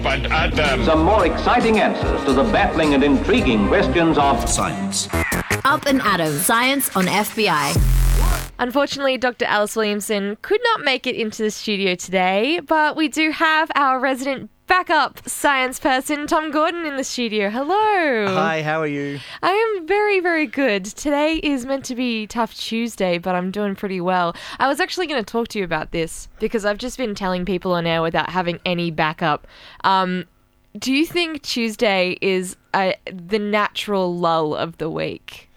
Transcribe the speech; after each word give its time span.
Up 0.00 0.06
and 0.06 0.26
Atom. 0.28 0.84
Some 0.86 1.02
more 1.02 1.26
exciting 1.26 1.78
answers 1.78 2.24
to 2.24 2.32
the 2.32 2.44
baffling 2.44 2.94
and 2.94 3.04
intriguing 3.04 3.68
questions 3.68 4.16
of 4.16 4.48
Science. 4.48 5.10
Up 5.66 5.84
and 5.84 6.00
Atom, 6.00 6.32
Science 6.38 6.96
on 6.96 7.04
FBI. 7.04 8.50
Unfortunately, 8.58 9.18
Dr. 9.18 9.44
Alice 9.44 9.76
Williamson 9.76 10.38
could 10.40 10.60
not 10.64 10.80
make 10.80 11.06
it 11.06 11.16
into 11.16 11.42
the 11.42 11.50
studio 11.50 11.94
today, 11.96 12.60
but 12.60 12.96
we 12.96 13.08
do 13.08 13.30
have 13.30 13.70
our 13.74 14.00
resident 14.00 14.48
backup 14.70 15.28
science 15.28 15.80
person, 15.80 16.28
Tom 16.28 16.52
Gordon, 16.52 16.86
in 16.86 16.96
the 16.96 17.02
studio. 17.02 17.50
Hello. 17.50 18.32
Hi, 18.32 18.62
how 18.62 18.80
are 18.80 18.86
you? 18.86 19.18
I 19.42 19.50
am 19.50 19.84
very, 19.84 20.20
very 20.20 20.46
good. 20.46 20.84
Today 20.84 21.38
is 21.42 21.66
meant 21.66 21.84
to 21.86 21.96
be 21.96 22.28
Tough 22.28 22.54
Tuesday, 22.54 23.18
but 23.18 23.34
I'm 23.34 23.50
doing 23.50 23.74
pretty 23.74 24.00
well. 24.00 24.32
I 24.60 24.68
was 24.68 24.78
actually 24.78 25.08
going 25.08 25.24
to 25.24 25.28
talk 25.28 25.48
to 25.48 25.58
you 25.58 25.64
about 25.64 25.90
this 25.90 26.28
because 26.38 26.64
I've 26.64 26.78
just 26.78 26.98
been 26.98 27.16
telling 27.16 27.44
people 27.44 27.72
on 27.72 27.84
air 27.84 28.00
without 28.00 28.30
having 28.30 28.60
any 28.64 28.92
backup. 28.92 29.48
Um, 29.82 30.26
do 30.78 30.92
you 30.92 31.04
think 31.04 31.42
Tuesday 31.42 32.16
is 32.20 32.56
uh, 32.72 32.92
the 33.12 33.40
natural 33.40 34.16
lull 34.16 34.54
of 34.54 34.78
the 34.78 34.88
week? 34.88 35.49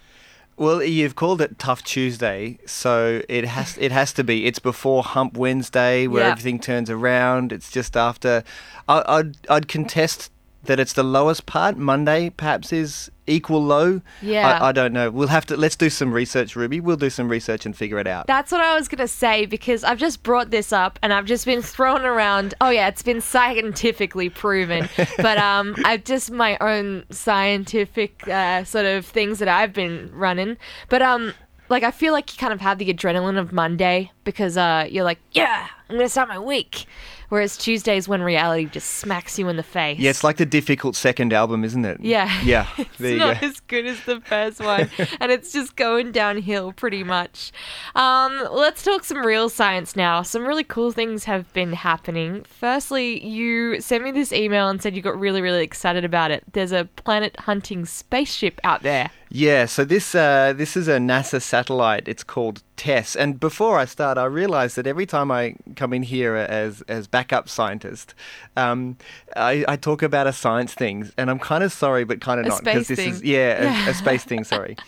Well, 0.55 0.83
you've 0.83 1.15
called 1.15 1.41
it 1.41 1.57
Tough 1.57 1.83
Tuesday, 1.83 2.59
so 2.65 3.21
it 3.27 3.45
has 3.45 3.77
it 3.79 3.91
has 3.91 4.13
to 4.13 4.23
be. 4.23 4.45
It's 4.45 4.59
before 4.59 5.01
Hump 5.03 5.35
Wednesday, 5.35 6.05
where 6.05 6.23
Yeah. 6.23 6.31
everything 6.31 6.59
turns 6.59 6.89
around. 6.91 7.51
It's 7.51 7.71
just 7.71 7.97
after. 7.97 8.43
I, 8.87 9.03
I'd 9.07 9.37
I'd 9.49 9.67
contest 9.67 10.29
that 10.63 10.79
it's 10.79 10.93
the 10.93 11.03
lowest 11.03 11.45
part. 11.45 11.77
Monday 11.77 12.29
perhaps 12.29 12.71
is 12.71 13.11
equal 13.27 13.63
low. 13.63 14.01
Yeah. 14.21 14.59
I, 14.59 14.69
I 14.69 14.71
don't 14.71 14.93
know. 14.93 15.09
We'll 15.11 15.27
have 15.27 15.45
to 15.47 15.57
let's 15.57 15.75
do 15.75 15.89
some 15.89 16.11
research, 16.13 16.55
Ruby. 16.55 16.79
We'll 16.79 16.97
do 16.97 17.09
some 17.09 17.29
research 17.29 17.65
and 17.65 17.75
figure 17.75 17.99
it 17.99 18.07
out. 18.07 18.27
That's 18.27 18.51
what 18.51 18.61
I 18.61 18.75
was 18.75 18.87
going 18.87 18.99
to 18.99 19.07
say 19.07 19.45
because 19.45 19.83
I've 19.83 19.97
just 19.97 20.23
brought 20.23 20.51
this 20.51 20.71
up 20.71 20.99
and 21.01 21.13
I've 21.13 21.25
just 21.25 21.45
been 21.45 21.61
thrown 21.61 22.05
around. 22.05 22.53
Oh, 22.61 22.69
yeah, 22.69 22.87
it's 22.87 23.03
been 23.03 23.21
scientifically 23.21 24.29
proven. 24.29 24.89
but 25.17 25.37
um, 25.37 25.75
I've 25.85 26.03
just 26.03 26.31
my 26.31 26.57
own 26.59 27.05
scientific 27.09 28.27
uh, 28.27 28.63
sort 28.63 28.85
of 28.85 29.05
things 29.05 29.39
that 29.39 29.47
I've 29.47 29.73
been 29.73 30.11
running. 30.13 30.57
But 30.89 31.01
um, 31.01 31.33
like, 31.69 31.83
I 31.83 31.91
feel 31.91 32.13
like 32.13 32.31
you 32.33 32.37
kind 32.37 32.53
of 32.53 32.61
have 32.61 32.77
the 32.77 32.93
adrenaline 32.93 33.39
of 33.39 33.51
Monday 33.51 34.11
because 34.23 34.57
uh, 34.57 34.87
you're 34.89 35.03
like, 35.03 35.19
yeah, 35.31 35.67
I'm 35.89 35.95
going 35.95 36.05
to 36.05 36.09
start 36.09 36.29
my 36.29 36.39
week. 36.39 36.85
Whereas 37.29 37.57
Tuesdays 37.57 38.07
when 38.07 38.21
reality 38.21 38.65
just 38.65 38.91
smacks 38.91 39.39
you 39.39 39.47
in 39.47 39.55
the 39.57 39.63
face. 39.63 39.97
yeah, 39.97 40.11
it's 40.11 40.23
like 40.23 40.37
the 40.37 40.45
difficult 40.45 40.95
second 40.95 41.33
album, 41.33 41.63
isn't 41.63 41.83
it? 41.83 41.99
Yeah. 41.99 42.29
Yeah. 42.43 42.67
It's 42.77 42.97
there 42.99 43.11
you 43.13 43.17
not 43.17 43.41
go. 43.41 43.47
as 43.47 43.59
good 43.61 43.87
as 43.87 43.99
the 44.03 44.21
first 44.21 44.59
one, 44.59 44.89
and 45.19 45.31
it's 45.31 45.51
just 45.51 45.75
going 45.75 46.11
downhill 46.11 46.73
pretty 46.73 47.03
much. 47.03 47.51
Um, 47.95 48.47
let's 48.51 48.83
talk 48.83 49.03
some 49.03 49.25
real 49.25 49.49
science 49.49 49.95
now. 49.95 50.21
Some 50.21 50.45
really 50.45 50.63
cool 50.63 50.91
things 50.91 51.23
have 51.23 51.51
been 51.53 51.73
happening. 51.73 52.43
Firstly, 52.43 53.25
you 53.25 53.81
sent 53.81 54.03
me 54.03 54.11
this 54.11 54.31
email 54.31 54.69
and 54.69 54.79
said 54.79 54.95
you 54.95 55.01
got 55.01 55.19
really, 55.19 55.41
really 55.41 55.63
excited 55.63 56.05
about 56.05 56.29
it. 56.29 56.43
There's 56.51 56.71
a 56.71 56.85
planet 56.97 57.39
hunting 57.39 57.85
spaceship 57.85 58.59
out 58.63 58.83
there. 58.83 59.09
Yeah, 59.29 59.65
so 59.65 59.83
this 59.85 60.13
uh, 60.13 60.53
this 60.55 60.77
is 60.77 60.87
a 60.87 60.97
NASA 60.97 61.41
satellite. 61.41 62.07
It's 62.07 62.23
called 62.23 62.61
TESS. 62.75 63.15
And 63.15 63.39
before 63.39 63.77
I 63.77 63.85
start, 63.85 64.17
I 64.17 64.25
realize 64.25 64.75
that 64.75 64.87
every 64.87 65.05
time 65.05 65.31
I 65.31 65.55
come 65.75 65.93
in 65.93 66.03
here 66.03 66.35
as 66.35 66.81
as 66.87 67.07
backup 67.07 67.49
scientist, 67.49 68.13
um, 68.57 68.97
I, 69.35 69.63
I 69.67 69.75
talk 69.75 70.01
about 70.01 70.27
a 70.27 70.33
science 70.33 70.73
thing, 70.73 71.11
and 71.17 71.29
I'm 71.29 71.39
kind 71.39 71.63
of 71.63 71.71
sorry, 71.71 72.03
but 72.03 72.21
kind 72.21 72.39
of 72.39 72.45
A 72.45 72.49
not 72.49 72.63
because 72.63 72.87
this 72.87 72.99
is 72.99 73.19
thing. 73.19 73.29
yeah, 73.29 73.87
A, 73.87 73.91
a 73.91 73.93
space 73.93 74.23
thing. 74.23 74.43
Sorry. 74.43 74.75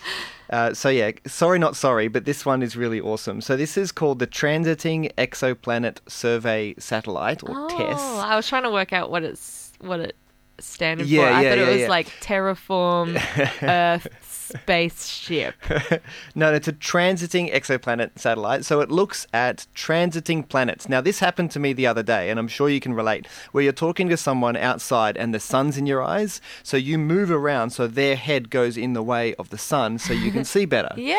Uh, 0.52 0.74
so 0.76 0.90
yeah, 0.90 1.10
sorry, 1.26 1.58
not 1.58 1.76
sorry, 1.76 2.08
but 2.08 2.26
this 2.26 2.46
one 2.46 2.62
is 2.62 2.78
really 2.78 3.02
awesome. 3.02 3.42
So 3.42 3.58
this 3.58 3.78
is 3.78 3.92
called 3.92 4.20
the 4.20 4.28
Transiting 4.28 5.12
Exoplanet 5.16 5.98
Survey 6.08 6.76
Satellite, 6.78 7.42
or 7.42 7.68
TESS. 7.68 7.98
Oh, 8.00 8.20
I 8.24 8.36
was 8.36 8.48
trying 8.48 8.62
to 8.62 8.70
work 8.70 8.94
out 8.94 9.10
what 9.10 9.24
it's 9.24 9.72
what 9.80 10.00
it 10.00 10.16
standard 10.60 11.08
Yeah, 11.08 11.30
for. 11.30 11.34
I 11.34 11.42
yeah, 11.42 11.50
thought 11.50 11.58
yeah, 11.58 11.68
it 11.70 11.80
was 11.82 11.90
like 11.90 12.08
terraform 12.22 13.62
Earth 13.62 14.08
spaceship. 14.22 15.56
No, 16.38 16.54
it's 16.54 16.68
a 16.68 16.74
transiting 16.74 17.54
exoplanet 17.54 18.20
satellite. 18.20 18.66
So 18.66 18.82
it 18.82 18.92
looks 18.92 19.26
at 19.34 19.68
transiting 19.74 20.48
planets. 20.48 20.90
Now, 20.90 21.00
this 21.00 21.20
happened 21.20 21.52
to 21.52 21.60
me 21.60 21.72
the 21.72 21.88
other 21.88 22.04
day, 22.04 22.30
and 22.30 22.38
I'm 22.40 22.48
sure 22.50 22.70
you 22.70 22.80
can 22.82 22.94
relate, 22.94 23.26
where 23.52 23.64
you're 23.64 23.74
talking 23.74 24.10
to 24.10 24.18
someone 24.18 24.56
outside 24.58 25.16
and 25.18 25.34
the 25.34 25.40
sun's 25.40 25.78
in 25.78 25.86
your 25.86 26.04
eyes. 26.04 26.42
So 26.62 26.76
you 26.78 26.98
move 26.98 27.32
around 27.32 27.70
so 27.72 27.88
their 27.88 28.16
head 28.16 28.50
goes 28.50 28.76
in 28.76 28.94
the 28.94 29.04
way 29.04 29.34
of 29.36 29.50
the 29.50 29.58
sun 29.58 29.98
so 29.98 30.14
you 30.14 30.32
can 30.32 30.44
see 30.46 30.66
better. 30.66 30.94
Yeah. 31.06 31.16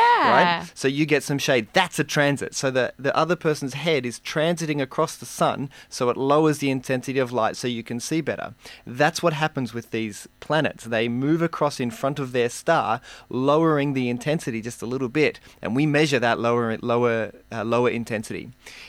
Right? 0.59 0.73
So 0.75 0.89
you 0.89 1.07
get 1.07 1.23
some 1.23 1.39
shade. 1.39 1.69
That's 1.73 1.99
a 1.99 2.05
transit. 2.05 2.55
So 2.55 2.71
the, 2.71 2.93
the 2.99 3.17
other 3.17 3.37
person's 3.37 3.75
head 3.75 4.05
is 4.05 4.19
transiting 4.21 4.83
across 4.83 5.17
the 5.17 5.27
sun 5.27 5.71
so 5.89 6.09
it 6.11 6.17
lowers 6.17 6.59
the 6.59 6.71
intensity 6.71 7.19
of 7.21 7.31
light 7.33 7.57
so 7.57 7.69
you 7.69 7.85
can 7.85 8.01
see 8.01 8.21
better. 8.21 8.55
That's 8.85 9.23
what 9.27 9.33
happens 9.47 9.75
with 9.75 9.91
these 9.91 10.29
planets. 10.47 10.85
They 10.85 11.09
move 11.09 11.43
across 11.43 11.77
in 11.81 11.91
front 11.91 12.19
of 12.21 12.29
their 12.31 12.49
star, 12.49 13.01
lowering 13.29 13.93
the 13.93 14.09
intensity 14.09 14.61
just 14.69 14.83
a 14.83 14.87
little 14.87 15.09
bit, 15.09 15.35
and 15.61 15.75
we 15.79 15.85
measure 15.99 16.21
that 16.21 16.39
lower 16.39 16.79
lower 16.93 17.33
uh, 17.57 17.65
lower 17.75 17.91
intensity. 18.01 18.45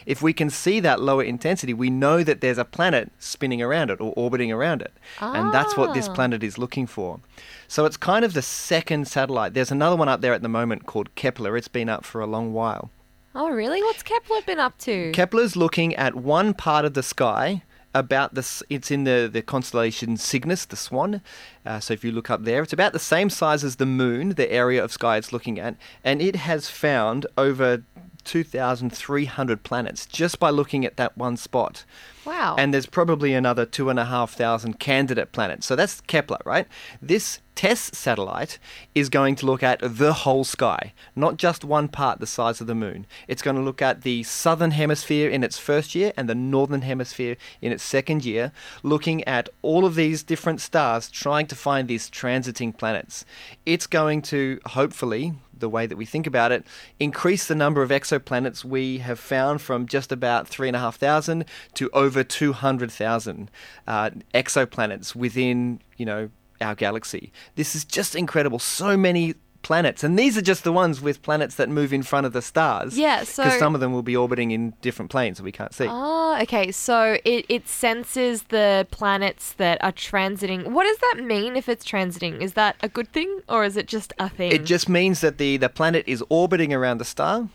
If 0.06 0.22
we 0.22 0.34
can 0.34 0.50
see 0.52 0.80
that 0.82 1.02
lower 1.02 1.24
intensity, 1.24 1.74
we 1.74 1.90
know 1.90 2.18
that 2.24 2.40
there's 2.42 2.60
a 2.60 2.66
planet 2.78 3.06
spinning 3.18 3.62
around 3.64 3.90
it 3.90 4.00
or 4.00 4.14
orbiting 4.16 4.52
around 4.52 4.80
it, 4.88 4.94
and 5.20 5.52
that's 5.52 5.76
what 5.76 5.94
this 5.96 6.08
Ah. 6.08 6.14
planet 6.18 6.44
is 6.44 6.58
looking 6.64 6.88
for. 6.88 7.20
So 7.68 7.80
it's 7.88 7.98
kind 7.98 8.24
of 8.24 8.34
the 8.34 8.42
second 8.44 9.08
satellite. 9.08 9.54
There's 9.56 9.72
another 9.72 9.96
one 9.96 10.08
up 10.14 10.22
there 10.22 10.34
at 10.38 10.44
the 10.44 10.56
moment 10.60 10.86
called 10.86 11.10
Kepler. 11.16 11.58
It's 11.58 11.68
been 11.80 11.90
up 11.90 12.06
for 12.06 12.22
a 12.22 12.28
long 12.36 12.54
while. 12.54 12.92
Oh, 13.40 13.50
really? 13.52 13.82
What's 13.84 14.04
Kepler 14.04 14.42
been 14.46 14.60
up 14.60 14.78
to? 14.80 15.12
Kepler's 15.14 15.56
looking 15.56 15.94
at 15.96 16.14
one 16.16 16.54
part 16.54 16.86
of 16.86 16.94
the 16.94 17.04
sky 17.04 17.64
about 18.00 18.34
this 18.36 18.64
it's 18.70 18.92
in 18.92 19.04
the, 19.04 19.30
the 19.32 19.42
constellation 19.42 20.18
cygnus 20.18 20.66
the 20.66 20.76
swan. 20.76 21.22
Uh, 21.66 21.80
so 21.80 21.94
if 21.94 22.04
you 22.04 22.12
look 22.12 22.30
up 22.30 22.44
there 22.44 22.64
it's 22.64 22.74
about 22.74 22.94
the 22.94 23.00
same 23.00 23.30
size 23.30 23.64
as 23.64 23.78
the 23.78 23.86
moon 23.86 24.30
the 24.30 24.52
area 24.52 24.84
of 24.84 24.92
sky 24.92 25.18
it's 25.18 25.34
looking 25.34 25.60
at 25.60 25.76
and 26.04 26.22
it 26.22 26.36
has 26.36 26.70
found 26.70 27.26
over 27.38 27.84
2300 28.28 29.64
planets 29.64 30.06
just 30.06 30.40
by 30.40 30.50
looking 30.50 30.86
at 30.86 30.98
that 30.98 31.18
one 31.18 31.38
spot 31.38 31.86
Wow. 32.26 32.56
and 32.60 32.74
there's 32.74 32.86
probably 32.86 33.34
another 33.34 33.66
two 33.66 33.90
and 33.90 33.98
a 33.98 34.06
half 34.06 34.34
thousand 34.34 34.80
candidate 34.80 35.32
planets. 35.32 35.66
So 35.66 35.76
that's 35.78 36.02
Kepler, 36.02 36.40
right? 36.46 36.68
This 37.02 37.40
TESS 37.56 37.92
satellite 37.98 38.60
is 38.94 39.10
going 39.10 39.36
to 39.38 39.46
look 39.48 39.64
at 39.64 39.80
the 39.82 40.14
whole 40.14 40.44
sky, 40.44 40.94
not 41.16 41.38
just 41.38 41.64
one 41.64 41.88
part 41.88 42.20
the 42.20 42.28
size 42.28 42.62
of 42.62 42.68
the 42.68 42.76
moon. 42.76 43.08
It's 43.28 43.42
going 43.42 43.56
to 43.56 43.64
look 43.64 43.82
at 43.82 44.02
the 44.02 44.22
southern 44.24 44.72
hemisphere 44.72 45.28
in 45.30 45.44
its 45.44 45.58
first 45.58 45.96
year 45.96 46.12
and 46.16 46.30
the 46.30 46.36
northern 46.36 46.82
hemisphere 46.84 47.36
in 47.62 47.72
its 47.72 47.82
second 47.84 48.26
year, 48.26 48.52
looking 48.84 49.24
at 49.24 49.50
all 49.64 49.86
of 49.86 49.96
these 49.96 50.22
different 50.22 50.62
stars, 50.62 51.10
trying 51.10 51.48
to 51.48 51.56
find 51.56 51.88
these 51.88 52.10
transiting 52.12 52.78
planets. 52.78 53.26
It's 53.66 53.88
going 53.88 54.22
to 54.24 54.60
hopefully 54.68 55.34
the 55.60 55.70
way 55.70 55.86
that 55.86 55.98
we 55.98 56.06
think 56.06 56.28
about 56.28 56.52
it, 56.52 56.66
increase 57.00 57.48
the 57.48 57.56
number 57.56 57.82
of 57.82 57.90
exoplanets 57.90 58.64
we 58.64 59.00
have 59.00 59.20
found 59.20 59.62
from 59.62 59.88
just 59.88 60.12
about 60.12 60.48
3,500 60.48 61.46
to 61.76 61.90
over 61.92 62.24
200,000 62.24 63.52
uh, 63.88 64.10
exoplanets 64.34 65.16
within, 65.16 65.80
you 65.98 66.06
know, 66.06 66.30
our 66.62 66.76
galaxy. 66.76 67.32
This 67.56 67.76
is 67.76 67.86
just 67.86 68.16
incredible. 68.16 68.60
So 68.60 68.98
many 68.98 69.36
planets. 69.62 70.04
And 70.04 70.18
these 70.18 70.38
are 70.38 70.42
just 70.42 70.64
the 70.64 70.72
ones 70.72 71.02
with 71.02 71.22
planets 71.22 71.56
that 71.56 71.70
move 71.70 71.94
in 71.94 72.04
front 72.04 72.26
of 72.26 72.34
the 72.34 72.42
stars. 72.42 72.98
Yeah, 72.98 73.22
Because 73.22 73.60
some 73.60 73.76
of 73.76 73.82
them 73.82 73.94
will 73.94 74.04
be 74.04 74.16
orbiting 74.16 74.52
in 74.52 74.74
different 74.82 75.12
planes 75.12 75.38
that 75.38 75.44
we 75.44 75.52
can't 75.52 75.74
see. 75.74 75.88
Oh, 75.90 76.38
okay. 76.42 76.72
So 76.72 77.18
it, 77.26 77.46
it 77.50 77.68
senses 77.68 78.44
the 78.44 78.88
planets 78.92 79.54
that 79.54 79.84
are 79.84 79.92
transiting. 79.92 80.68
What 80.68 80.86
does 80.86 80.98
that 80.98 81.24
mean 81.24 81.56
if 81.56 81.70
it's 81.70 81.86
transiting? 81.86 82.42
Is 82.42 82.54
that 82.54 82.76
a 82.82 82.90
good 82.90 83.12
thing 83.12 83.42
or 83.50 83.64
is 83.64 83.78
it 83.78 83.88
just 83.88 84.14
a 84.20 84.30
thing? 84.30 84.52
It 84.52 84.66
just 84.66 84.88
means 84.90 85.22
that 85.22 85.38
the, 85.38 85.58
the 85.58 85.70
planet 85.70 86.04
is 86.08 86.24
orbiting 86.30 86.74
around 86.74 87.00
the 87.00 87.06
star 87.06 87.50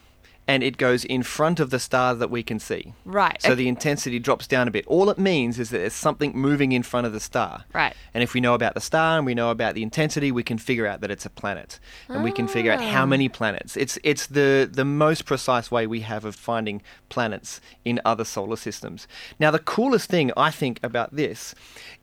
and 0.48 0.62
it 0.62 0.76
goes 0.76 1.04
in 1.04 1.22
front 1.22 1.60
of 1.60 1.70
the 1.70 1.78
star 1.78 2.14
that 2.14 2.30
we 2.30 2.42
can 2.42 2.58
see. 2.58 2.92
Right, 3.04 3.41
So 3.41 3.50
okay. 3.50 3.54
the 3.56 3.69
intensity 3.69 4.19
drops 4.19 4.47
down 4.47 4.66
a 4.66 4.70
bit. 4.72 4.84
All 4.88 5.08
it 5.08 5.19
means 5.19 5.58
is 5.58 5.70
that 5.70 5.78
there's 5.78 5.92
something 5.94 6.37
moving 6.37 6.72
in 6.72 6.82
front 6.82 7.06
of 7.06 7.12
the 7.12 7.20
star. 7.20 7.64
Right. 7.72 7.94
And 8.12 8.22
if 8.22 8.34
we 8.34 8.40
know 8.40 8.55
about 8.55 8.75
the 8.75 8.81
star 8.81 9.19
and 9.19 9.25
we 9.26 9.34
know 9.34 9.50
about 9.50 9.75
the 9.75 9.82
intensity, 9.82 10.32
we 10.32 10.43
can 10.43 10.58
figure 10.58 10.87
out 10.87 11.00
that 11.00 11.11
it's 11.11 11.25
a 11.25 11.31
planet. 11.31 11.78
And 12.08 12.25
we 12.25 12.32
can 12.32 12.49
figure 12.49 12.72
out 12.72 12.81
Ah. 12.81 12.90
how 12.90 13.06
many 13.06 13.28
planets. 13.28 13.76
It's 13.76 13.99
it's 14.02 14.26
the 14.26 14.69
the 14.70 14.84
most 14.84 15.25
precise 15.25 15.70
way 15.70 15.87
we 15.87 16.00
have 16.00 16.25
of 16.25 16.34
finding 16.34 16.82
planets 17.08 17.61
in 17.84 18.00
other 18.05 18.25
solar 18.25 18.56
systems. 18.56 19.06
Now 19.38 19.50
the 19.50 19.58
coolest 19.61 20.11
thing 20.11 20.32
I 20.37 20.50
think 20.50 20.81
about 20.82 21.14
this 21.14 21.55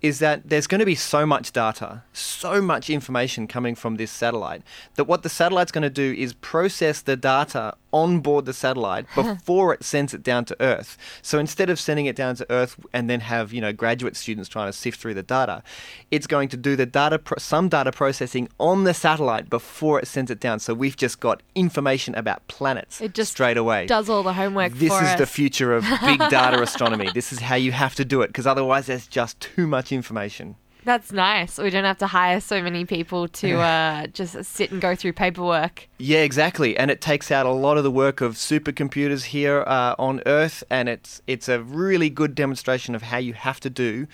is 0.02 0.19
that 0.19 0.50
there's 0.50 0.68
going 0.68 0.80
to 0.80 0.86
be 0.86 0.96
so 0.96 1.25
much 1.25 1.52
data, 1.52 2.04
so 2.14 2.62
much 2.62 2.90
information 2.90 3.48
coming 3.48 3.75
from 3.75 3.98
this 3.98 4.12
satellite 4.12 4.62
that 4.96 5.04
what 5.06 5.24
the 5.24 5.30
satellite's 5.30 5.72
going 5.74 5.81
to 5.84 5.90
do 5.90 6.14
is 6.18 6.34
process 6.34 7.02
the 7.02 7.18
data 7.18 7.74
on 7.92 8.20
board 8.20 8.46
the 8.46 8.54
satellite 8.54 9.06
before 9.16 9.74
it 9.74 9.84
sends 9.84 10.14
it 10.14 10.24
down 10.24 10.46
to 10.46 10.56
Earth. 10.60 10.98
So 11.22 11.40
instead 11.40 11.70
of 11.70 11.80
sending 11.80 12.06
it 12.06 12.16
down 12.16 12.36
to 12.36 12.46
Earth 12.52 12.78
and 12.94 13.10
then 13.10 13.22
have 13.22 13.54
you 13.54 13.62
know 13.62 13.74
graduate 13.74 14.16
students 14.16 14.50
trying 14.50 14.68
to 14.68 14.74
sift 14.74 15.00
through 15.00 15.14
the 15.16 15.24
data, 15.24 15.64
it's 16.12 16.28
going 16.28 16.50
to 16.50 16.58
do 16.58 16.76
the 16.76 16.86
data 16.86 17.20
pro- 17.20 17.38
some 17.38 17.70
data 17.70 17.92
processing 17.92 18.50
on 18.60 18.84
the 18.84 18.94
satellite 18.94 19.50
before 19.50 20.00
it 20.00 20.08
sends 20.08 20.30
it 20.32 20.40
down. 20.40 20.60
So 20.60 20.74
we've 20.74 20.98
just 20.98 21.20
got 21.20 21.42
information 21.56 22.16
about 22.16 22.48
planets 22.48 23.02
It 23.02 23.14
just 23.14 23.32
straight 23.32 23.58
away. 23.58 23.86
Does 23.86 24.10
all 24.10 24.24
the 24.24 24.34
homework 24.34 24.74
This 24.74 24.94
is 24.94 25.02
us. 25.10 25.18
the 25.20 25.26
future 25.26 25.74
of 25.74 25.84
big 26.04 26.20
data 26.30 26.62
astronomy. 26.62 27.10
This 27.14 27.32
is 27.34 27.40
how 27.40 27.56
you 27.56 27.72
have 27.72 27.96
to 27.96 28.06
do 28.06 28.22
it 28.22 28.28
because 28.28 28.48
otherwise 28.48 28.86
there's 28.88 29.08
just 29.08 29.40
too 29.40 29.68
much 29.68 29.92
information. 29.92 30.56
That's 30.90 31.12
nice. 31.12 31.60
We 31.60 31.70
don't 31.70 31.84
have 31.84 32.00
to 32.00 32.08
hire 32.08 32.42
so 32.42 32.64
many 32.64 32.84
people 32.84 33.28
to 33.28 33.60
uh, 33.60 34.08
just 34.08 34.44
sit 34.44 34.72
and 34.72 34.82
go 34.82 34.96
through 34.96 35.14
paperwork. 35.14 35.88
Yeah, 36.00 36.22
exactly, 36.22 36.76
and 36.76 36.90
it 36.90 37.00
takes 37.00 37.30
out 37.30 37.46
a 37.46 37.52
lot 37.52 37.78
of 37.78 37.84
the 37.84 37.92
work 37.92 38.22
of 38.22 38.34
supercomputers 38.34 39.26
here 39.26 39.64
uh, 39.68 39.94
on 40.00 40.24
Earth, 40.26 40.64
and 40.68 40.90
it's 40.90 41.22
it's 41.28 41.48
a 41.48 41.62
really 41.62 42.10
good 42.10 42.34
demonstration 42.34 42.96
of 42.96 43.04
how 43.04 43.20
you 43.20 43.34
have 43.34 43.60
to 43.60 43.70
do 43.70 44.08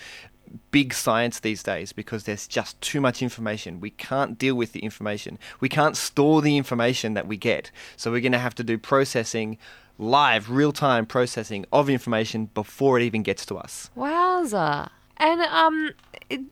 big 0.70 0.92
science 0.92 1.40
these 1.40 1.62
days 1.62 1.94
because 1.94 2.24
there's 2.24 2.46
just 2.46 2.78
too 2.82 3.00
much 3.00 3.22
information. 3.22 3.80
We 3.80 3.88
can't 3.88 4.36
deal 4.36 4.54
with 4.54 4.72
the 4.72 4.80
information. 4.80 5.38
We 5.60 5.70
can't 5.70 5.96
store 5.96 6.42
the 6.42 6.58
information 6.58 7.14
that 7.14 7.26
we 7.26 7.38
get. 7.38 7.70
So 7.96 8.10
we're 8.10 8.20
going 8.20 8.32
to 8.32 8.38
have 8.38 8.54
to 8.56 8.64
do 8.64 8.76
processing 8.76 9.56
live, 9.96 10.50
real-time 10.50 11.06
processing 11.06 11.64
of 11.72 11.88
information 11.88 12.50
before 12.52 13.00
it 13.00 13.02
even 13.02 13.22
gets 13.22 13.46
to 13.46 13.56
us. 13.56 13.88
Wowza! 13.96 14.90
And 15.18 15.40
um, 15.42 15.90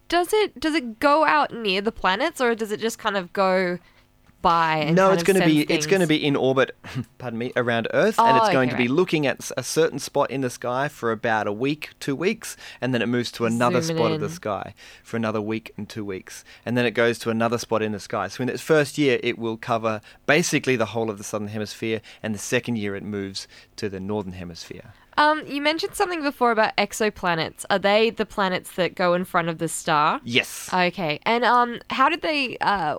does 0.09 0.33
it 0.33 0.59
does 0.59 0.75
it 0.75 0.99
go 1.01 1.25
out 1.25 1.53
near 1.53 1.81
the 1.81 1.93
planets 1.93 2.41
or 2.41 2.55
does 2.55 2.73
it 2.73 2.81
just 2.81 2.99
kind 2.99 3.17
of 3.17 3.33
go 3.33 3.79
by? 4.41 4.77
And 4.77 4.97
no, 4.97 5.11
it's 5.11 5.23
going 5.23 5.41
to 5.41 5.47
be 5.47 5.63
it's 5.63 5.87
going 5.87 6.01
to 6.01 6.07
be 6.07 6.25
in 6.25 6.35
orbit. 6.37 6.77
pardon 7.19 7.39
me, 7.39 7.53
around 7.57 7.89
Earth, 7.93 8.19
and 8.19 8.39
Oh, 8.39 8.43
it's 8.43 8.53
going 8.53 8.69
okay, 8.69 8.77
to 8.77 8.83
be 8.83 8.89
right. 8.89 8.97
looking 8.97 9.27
at 9.27 9.51
a 9.57 9.63
certain 9.63 9.99
spot 9.99 10.31
in 10.31 10.41
the 10.43 10.51
sky 10.51 10.89
for 10.89 11.11
about 11.13 11.47
a 11.47 11.53
week, 11.53 11.91
two 12.01 12.15
weeks, 12.17 12.57
and 12.81 12.95
then 12.95 13.03
it 13.03 13.07
moves 13.07 13.33
to 13.33 13.47
another 13.47 13.81
Zooming 13.83 14.03
spot 14.03 14.13
of 14.13 14.21
the 14.21 14.29
sky 14.31 14.75
for 15.03 15.17
another 15.17 15.41
week 15.41 15.73
and 15.77 15.89
two 15.89 16.05
weeks, 16.05 16.45
and 16.65 16.77
then 16.77 16.87
it 16.87 16.93
goes 16.93 17.19
to 17.21 17.31
another 17.31 17.59
spot 17.59 17.83
in 17.83 17.93
the 17.93 18.01
sky. 18.01 18.29
So 18.29 18.43
in 18.43 18.49
its 18.49 18.63
first 18.63 18.97
year, 18.99 19.19
it 19.23 19.39
will 19.39 19.57
cover 19.57 20.01
basically 20.27 20.77
the 20.77 20.87
whole 20.87 21.11
of 21.11 21.19
the 21.19 21.25
southern 21.25 21.49
hemisphere, 21.49 22.01
and 22.23 22.35
the 22.35 22.39
second 22.39 22.77
year, 22.77 22.95
it 22.97 23.03
moves 23.03 23.49
to 23.77 23.89
the 23.89 24.01
northern 24.01 24.33
hemisphere. 24.33 24.93
Um, 25.17 25.47
you 25.47 25.61
mentioned 25.61 25.95
something 25.95 26.23
before 26.23 26.51
about 26.51 26.77
exoplanets. 26.77 27.65
Are 27.71 27.79
they 27.79 28.11
the 28.11 28.27
planets 28.27 28.73
that 28.73 28.95
go 28.95 29.15
in 29.15 29.25
front 29.25 29.49
of 29.49 29.59
the 29.59 29.69
star? 29.69 30.21
Yes. 30.25 30.69
Okay. 30.73 31.21
And 31.25 31.45
um, 31.45 31.81
how 31.91 32.09
did 32.09 32.23
they 32.23 32.57
uh, 32.59 32.97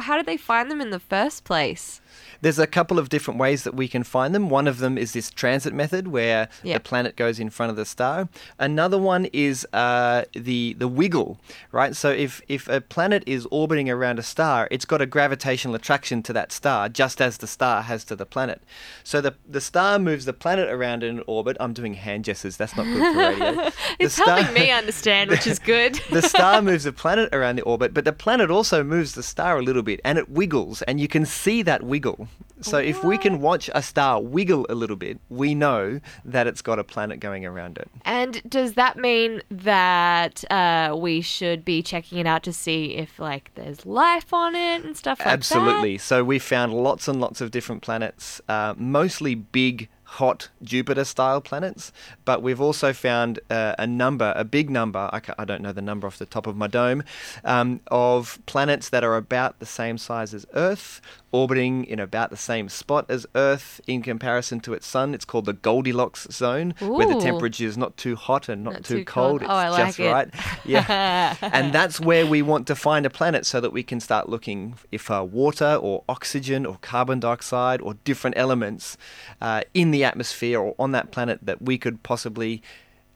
how 0.00 0.16
did 0.16 0.26
they 0.26 0.36
find 0.36 0.70
them 0.70 0.80
in 0.80 0.90
the 0.90 1.00
first 1.00 1.44
place? 1.44 2.00
There's 2.40 2.58
a 2.58 2.66
couple 2.66 2.98
of 2.98 3.08
different 3.08 3.40
ways 3.40 3.64
that 3.64 3.74
we 3.74 3.88
can 3.88 4.04
find 4.04 4.34
them. 4.34 4.48
One 4.50 4.68
of 4.68 4.78
them 4.78 4.98
is 4.98 5.12
this 5.12 5.30
transit 5.30 5.72
method, 5.72 6.08
where 6.08 6.48
the 6.62 6.78
planet 6.78 7.16
goes 7.16 7.40
in 7.40 7.50
front 7.50 7.70
of 7.70 7.76
the 7.76 7.84
star. 7.84 8.28
Another 8.58 8.98
one 8.98 9.26
is 9.32 9.66
uh, 9.72 10.24
the 10.32 10.74
the 10.74 10.88
wiggle, 10.88 11.40
right? 11.72 11.96
So 11.96 12.10
if 12.10 12.42
if 12.48 12.68
a 12.68 12.80
planet 12.80 13.24
is 13.26 13.46
orbiting 13.50 13.90
around 13.90 14.18
a 14.18 14.22
star, 14.22 14.68
it's 14.70 14.84
got 14.84 15.00
a 15.00 15.06
gravitational 15.06 15.74
attraction 15.74 16.22
to 16.24 16.32
that 16.34 16.52
star, 16.52 16.88
just 16.88 17.20
as 17.20 17.38
the 17.38 17.46
star 17.46 17.82
has 17.82 18.04
to 18.04 18.16
the 18.16 18.26
planet. 18.26 18.62
So 19.02 19.20
the 19.20 19.34
the 19.48 19.60
star 19.60 19.98
moves 19.98 20.24
the 20.24 20.32
planet 20.32 20.68
around 20.68 21.02
in 21.02 21.18
an 21.18 21.24
orbit. 21.34 21.56
I'm 21.60 21.72
doing 21.72 21.94
hand 21.94 22.24
gestures. 22.24 22.56
That's 22.56 22.76
not 22.76 22.84
good 22.84 23.14
for 23.14 23.18
radio. 23.18 23.70
It's 23.98 24.14
star, 24.14 24.38
helping 24.38 24.54
me 24.54 24.70
understand, 24.82 25.30
which 25.30 25.46
is 25.46 25.58
good. 25.58 25.94
the 26.10 26.22
star 26.22 26.60
moves 26.62 26.84
the 26.84 26.92
planet 26.92 27.34
around 27.34 27.56
the 27.56 27.62
orbit, 27.62 27.94
but 27.94 28.04
the 28.04 28.12
planet 28.12 28.50
also 28.50 28.82
moves 28.82 29.14
the 29.14 29.22
star 29.22 29.58
a 29.58 29.62
little 29.62 29.82
bit 29.82 30.00
and 30.04 30.18
it 30.18 30.28
wiggles, 30.28 30.82
and 30.82 31.00
you 31.00 31.08
can 31.08 31.24
see 31.24 31.62
that 31.62 31.82
wiggle. 31.82 32.28
So 32.60 32.78
if 32.78 33.04
we 33.04 33.18
can 33.18 33.40
watch 33.40 33.68
a 33.74 33.82
star 33.82 34.22
wiggle 34.22 34.66
a 34.70 34.74
little 34.74 34.96
bit, 34.96 35.18
we 35.28 35.54
know 35.54 36.00
that 36.24 36.46
it's 36.46 36.62
got 36.62 36.78
a 36.78 36.84
planet 36.84 37.20
going 37.20 37.44
around 37.44 37.76
it. 37.78 37.90
And 38.04 38.42
does 38.48 38.74
that 38.74 38.96
mean 38.96 39.42
that 39.50 40.50
uh, 40.50 40.96
we 40.98 41.20
should 41.20 41.64
be 41.64 41.82
checking 41.82 42.18
it 42.18 42.26
out 42.26 42.42
to 42.44 42.52
see 42.52 42.94
if 42.94 43.18
like 43.18 43.50
there's 43.54 43.84
life 43.84 44.32
on 44.32 44.54
it 44.54 44.84
and 44.84 44.96
stuff 44.96 45.18
like 45.18 45.26
that? 45.26 45.32
Absolutely. 45.32 45.98
So 45.98 46.24
we 46.24 46.38
found 46.38 46.72
lots 46.72 47.06
and 47.06 47.20
lots 47.20 47.40
of 47.40 47.50
different 47.50 47.82
planets, 47.82 48.40
uh, 48.48 48.74
mostly 48.78 49.34
big, 49.34 49.88
hot 50.20 50.48
Jupiter 50.62 51.04
style 51.04 51.40
planets, 51.40 51.92
but 52.24 52.42
we've 52.42 52.60
also 52.60 52.92
found 52.92 53.40
uh, 53.50 53.74
a 53.78 53.86
number, 53.86 54.32
a 54.36 54.44
big 54.44 54.70
number, 54.70 55.08
I, 55.12 55.20
ca- 55.20 55.34
I 55.38 55.44
don't 55.44 55.62
know 55.62 55.72
the 55.72 55.82
number 55.82 56.06
off 56.06 56.18
the 56.18 56.26
top 56.26 56.46
of 56.46 56.56
my 56.56 56.66
dome, 56.66 57.02
um, 57.44 57.80
of 57.90 58.38
planets 58.46 58.88
that 58.90 59.02
are 59.04 59.16
about 59.16 59.58
the 59.58 59.66
same 59.66 59.98
size 59.98 60.32
as 60.34 60.46
Earth, 60.54 61.00
orbiting 61.32 61.84
in 61.84 61.98
about 61.98 62.30
the 62.30 62.36
same 62.36 62.68
spot 62.68 63.06
as 63.08 63.26
Earth 63.34 63.80
in 63.88 64.02
comparison 64.02 64.60
to 64.60 64.72
its 64.72 64.86
sun. 64.86 65.14
It's 65.14 65.24
called 65.24 65.46
the 65.46 65.52
Goldilocks 65.52 66.28
zone, 66.30 66.74
where 66.78 67.06
the 67.08 67.18
temperature 67.20 67.64
is 67.66 67.76
not 67.76 67.96
too 67.96 68.14
hot 68.14 68.48
and 68.48 68.62
not, 68.62 68.74
Not 68.74 68.84
too, 68.84 68.98
too 68.98 69.04
cold. 69.04 69.40
cold. 69.40 69.42
It's 69.42 69.50
Oh, 69.50 69.54
I 69.54 69.68
like 69.68 69.86
just 69.86 70.00
it. 70.00 70.12
right. 70.12 70.28
Yeah. 70.64 71.36
and 71.42 71.72
that's 71.72 72.00
where 72.00 72.24
we 72.26 72.40
want 72.42 72.66
to 72.68 72.76
find 72.76 73.04
a 73.04 73.10
planet 73.10 73.46
so 73.46 73.60
that 73.60 73.72
we 73.72 73.82
can 73.82 73.98
start 73.98 74.28
looking 74.28 74.76
if 74.92 75.10
uh, 75.10 75.24
water 75.28 75.74
or 75.80 76.04
oxygen 76.08 76.64
or 76.66 76.78
carbon 76.82 77.18
dioxide 77.20 77.80
or 77.80 77.94
different 78.04 78.36
elements 78.38 78.96
uh, 79.40 79.62
in 79.74 79.90
the 79.90 80.03
atmosphere 80.04 80.60
or 80.60 80.74
on 80.78 80.92
that 80.92 81.10
planet 81.10 81.38
that 81.42 81.62
we 81.62 81.78
could 81.78 82.02
possibly 82.02 82.62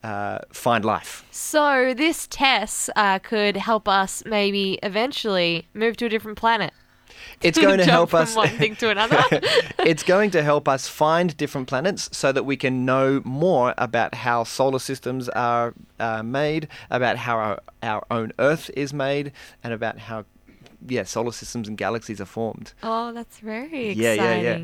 uh, 0.02 0.38
find 0.52 0.84
life. 0.84 1.24
So 1.30 1.94
this 1.94 2.26
TESS 2.28 2.90
uh, 2.96 3.18
could 3.18 3.56
help 3.56 3.88
us 3.88 4.22
maybe 4.24 4.78
eventually 4.82 5.66
move 5.74 5.96
to 5.98 6.06
a 6.06 6.08
different 6.08 6.38
planet. 6.38 6.72
It's 7.40 7.58
going 7.58 7.78
to 7.78 7.84
Jump 7.84 7.90
help 7.90 8.10
from 8.10 8.22
us. 8.22 8.36
one 8.36 8.48
thing 8.48 8.76
to 8.76 8.90
another. 8.90 9.22
it's 9.80 10.02
going 10.02 10.30
to 10.32 10.42
help 10.42 10.68
us 10.68 10.86
find 10.88 11.36
different 11.36 11.68
planets 11.68 12.08
so 12.12 12.32
that 12.32 12.44
we 12.44 12.56
can 12.56 12.84
know 12.84 13.22
more 13.24 13.74
about 13.78 14.14
how 14.14 14.44
solar 14.44 14.78
systems 14.78 15.28
are 15.30 15.74
uh, 15.98 16.22
made, 16.22 16.68
about 16.90 17.16
how 17.16 17.36
our, 17.36 17.60
our 17.82 18.06
own 18.10 18.32
Earth 18.38 18.70
is 18.76 18.92
made, 18.92 19.32
and 19.62 19.72
about 19.72 19.98
how 19.98 20.24
yeah, 20.86 21.02
solar 21.02 21.32
systems 21.32 21.68
and 21.68 21.76
galaxies 21.76 22.20
are 22.20 22.26
formed. 22.26 22.72
Oh, 22.82 23.12
that's 23.12 23.38
very 23.38 23.92
Yeah, 23.92 24.12
yeah, 24.12 24.36
yeah. 24.36 24.58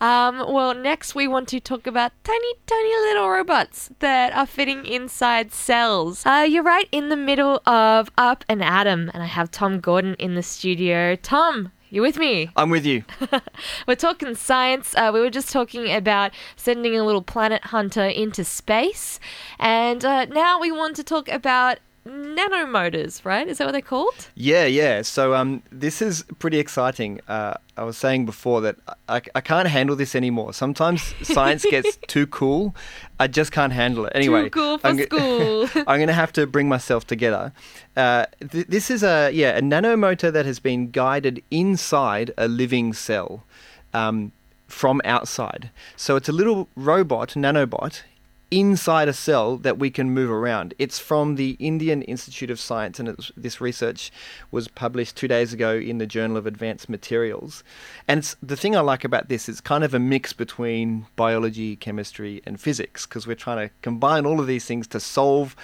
Um, 0.00 0.52
well, 0.52 0.74
next 0.74 1.14
we 1.14 1.28
want 1.28 1.48
to 1.48 1.60
talk 1.60 1.86
about 1.86 2.12
tiny, 2.24 2.54
tiny 2.66 2.94
little 2.96 3.28
robots 3.28 3.90
that 4.00 4.32
are 4.34 4.46
fitting 4.46 4.84
inside 4.84 5.52
cells. 5.52 6.24
Uh, 6.26 6.46
you're 6.48 6.62
right 6.62 6.88
in 6.92 7.08
the 7.08 7.16
middle 7.16 7.62
of 7.66 8.10
Up 8.18 8.44
and 8.48 8.62
Atom, 8.62 9.10
and 9.14 9.22
I 9.22 9.26
have 9.26 9.50
Tom 9.50 9.80
Gordon 9.80 10.14
in 10.14 10.34
the 10.34 10.42
studio. 10.42 11.16
Tom, 11.16 11.72
you 11.90 12.00
with 12.00 12.16
me? 12.16 12.50
I'm 12.56 12.70
with 12.70 12.86
you. 12.86 13.04
We're 13.86 13.96
talking 13.96 14.34
science. 14.34 14.94
Uh, 14.96 15.10
we 15.12 15.20
were 15.20 15.30
just 15.30 15.50
talking 15.52 15.92
about 15.92 16.32
sending 16.56 16.96
a 16.96 17.04
little 17.04 17.22
planet 17.22 17.66
hunter 17.66 18.06
into 18.06 18.44
space, 18.44 19.20
and 19.58 20.04
uh, 20.04 20.24
now 20.24 20.58
we 20.58 20.72
want 20.72 20.96
to 20.96 21.04
talk 21.04 21.28
about 21.28 21.78
nanomotors. 22.36 23.24
Right? 23.24 23.46
Is 23.48 23.58
that 23.58 23.64
what 23.66 23.72
they're 23.72 23.80
called? 23.80 24.28
Yeah, 24.34 24.64
yeah. 24.64 25.02
So 25.02 25.34
um, 25.34 25.62
this 25.70 26.02
is 26.02 26.24
pretty 26.38 26.58
exciting. 26.58 27.20
Uh, 27.28 27.54
I 27.76 27.84
was 27.84 27.96
saying 27.96 28.26
before 28.26 28.60
that 28.62 28.76
I, 29.08 29.22
I 29.34 29.40
can't 29.40 29.68
handle 29.68 29.96
this 29.96 30.14
anymore. 30.14 30.52
Sometimes 30.52 31.14
science 31.22 31.64
gets 31.64 31.96
too 32.06 32.26
cool. 32.26 32.74
I 33.18 33.26
just 33.28 33.52
can't 33.52 33.72
handle 33.72 34.06
it. 34.06 34.12
Anyway, 34.14 34.50
cool 34.50 34.78
for 34.78 34.86
I'm 34.88 34.96
go- 34.96 35.04
school. 35.04 35.68
I'm 35.86 35.98
going 35.98 36.08
to 36.08 36.12
have 36.12 36.32
to 36.32 36.46
bring 36.46 36.68
myself 36.68 37.06
together. 37.06 37.52
Uh, 37.96 38.26
th- 38.50 38.66
this 38.66 38.90
is 38.90 39.02
a 39.02 39.30
yeah 39.32 39.56
a 39.56 39.60
nanomotor 39.60 40.32
that 40.32 40.46
has 40.46 40.58
been 40.58 40.90
guided 40.90 41.42
inside 41.50 42.32
a 42.36 42.48
living 42.48 42.92
cell 42.92 43.44
um, 43.94 44.32
from 44.68 45.00
outside. 45.04 45.70
So 45.96 46.16
it's 46.16 46.28
a 46.28 46.32
little 46.32 46.68
robot, 46.76 47.30
nanobot, 47.30 48.02
inside 48.52 49.08
a 49.08 49.12
cell 49.12 49.56
that 49.56 49.78
we 49.78 49.90
can 49.90 50.10
move 50.10 50.30
around. 50.30 50.74
It's 50.78 50.98
from 50.98 51.36
the 51.36 51.56
Indian 51.58 52.02
Institute 52.02 52.50
of 52.50 52.60
Science, 52.60 53.00
and 53.00 53.08
it's, 53.08 53.32
this 53.36 53.60
research 53.60 54.12
was 54.50 54.68
published 54.68 55.16
two 55.16 55.26
days 55.26 55.52
ago 55.52 55.74
in 55.74 55.98
the 55.98 56.06
Journal 56.06 56.36
of 56.36 56.46
Advanced 56.46 56.88
Materials. 56.88 57.64
And 58.06 58.22
the 58.42 58.56
thing 58.56 58.76
I 58.76 58.80
like 58.80 59.04
about 59.04 59.28
this 59.28 59.48
is 59.48 59.60
kind 59.60 59.82
of 59.82 59.94
a 59.94 59.98
mix 59.98 60.32
between 60.32 61.06
biology, 61.16 61.74
chemistry, 61.76 62.42
and 62.44 62.60
physics, 62.60 63.06
because 63.06 63.26
we're 63.26 63.34
trying 63.34 63.68
to 63.68 63.74
combine 63.80 64.26
all 64.26 64.38
of 64.38 64.46
these 64.46 64.66
things 64.66 64.86
to 64.88 65.00
solve 65.00 65.56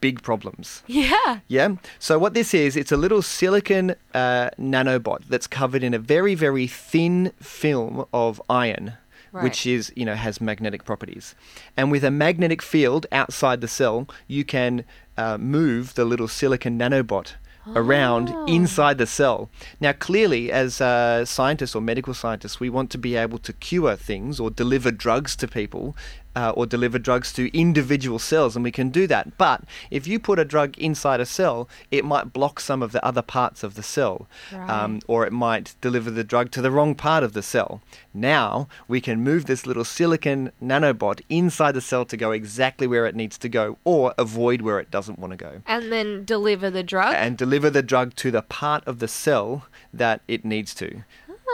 big 0.00 0.22
problems. 0.22 0.82
yeah. 0.86 1.40
Yeah. 1.48 1.76
So 1.98 2.18
what 2.18 2.34
this 2.34 2.52
is, 2.52 2.76
it's 2.76 2.92
a 2.92 2.96
little 2.98 3.22
silicon 3.22 3.94
uh, 4.12 4.50
nanobot 4.60 5.24
that's 5.30 5.46
covered 5.46 5.82
in 5.82 5.94
a 5.94 5.98
very, 5.98 6.34
very 6.34 6.66
thin 6.66 7.32
film 7.40 8.04
of 8.12 8.42
iron, 8.50 8.98
which 9.42 9.66
is 9.66 9.92
you 9.96 10.04
know 10.04 10.14
has 10.14 10.40
magnetic 10.40 10.84
properties. 10.84 11.34
And 11.76 11.90
with 11.90 12.04
a 12.04 12.10
magnetic 12.10 12.62
field 12.62 13.06
outside 13.10 13.60
the 13.60 13.68
cell, 13.68 14.08
you 14.26 14.44
can 14.44 14.84
uh, 15.16 15.38
move 15.38 15.94
the 15.94 16.04
little 16.04 16.28
silicon 16.28 16.78
nanobot 16.78 17.34
around 17.74 18.30
inside 18.46 18.98
the 18.98 19.06
cell. 19.06 19.48
Now, 19.80 19.92
clearly, 19.92 20.52
as 20.52 20.80
uh, 20.80 21.24
scientists 21.24 21.74
or 21.74 21.80
medical 21.80 22.12
scientists, 22.12 22.60
we 22.60 22.68
want 22.68 22.90
to 22.90 22.98
be 22.98 23.16
able 23.16 23.38
to 23.38 23.52
cure 23.54 23.96
things 23.96 24.38
or 24.38 24.50
deliver 24.50 24.90
drugs 24.90 25.34
to 25.36 25.48
people 25.48 25.96
uh, 26.36 26.50
or 26.56 26.66
deliver 26.66 26.98
drugs 26.98 27.32
to 27.34 27.56
individual 27.56 28.18
cells, 28.18 28.56
and 28.56 28.64
we 28.64 28.70
can 28.70 28.90
do 28.90 29.06
that. 29.06 29.36
But 29.38 29.62
if 29.90 30.06
you 30.06 30.18
put 30.18 30.38
a 30.38 30.44
drug 30.44 30.76
inside 30.78 31.20
a 31.20 31.26
cell, 31.26 31.68
it 31.90 32.04
might 32.04 32.32
block 32.32 32.60
some 32.60 32.82
of 32.82 32.92
the 32.92 33.04
other 33.04 33.22
parts 33.22 33.62
of 33.62 33.74
the 33.74 33.82
cell, 33.82 34.26
um, 34.52 35.00
or 35.06 35.26
it 35.26 35.32
might 35.32 35.74
deliver 35.80 36.10
the 36.10 36.24
drug 36.24 36.50
to 36.52 36.62
the 36.62 36.70
wrong 36.70 36.94
part 36.94 37.22
of 37.22 37.32
the 37.32 37.42
cell. 37.42 37.80
Now 38.12 38.68
we 38.88 39.00
can 39.00 39.20
move 39.22 39.46
this 39.46 39.66
little 39.66 39.84
silicon 39.84 40.52
nanobot 40.62 41.20
inside 41.28 41.72
the 41.72 41.80
cell 41.80 42.04
to 42.06 42.16
go 42.16 42.32
exactly 42.32 42.86
where 42.86 43.06
it 43.06 43.14
needs 43.14 43.38
to 43.38 43.48
go, 43.48 43.78
or 43.84 44.14
avoid 44.18 44.62
where 44.62 44.78
it 44.80 44.90
doesn't 44.90 45.18
want 45.18 45.32
to 45.32 45.36
go 45.36 45.62
And 45.66 45.90
then 45.92 46.24
deliver 46.24 46.70
the 46.70 46.82
drug. 46.82 47.14
and 47.16 47.36
deliver 47.36 47.70
the 47.70 47.82
drug 47.82 48.14
to 48.16 48.30
the 48.30 48.42
part 48.42 48.82
of 48.86 48.98
the 48.98 49.08
cell 49.08 49.66
that 49.92 50.20
it 50.28 50.44
needs 50.44 50.74
to. 50.74 51.04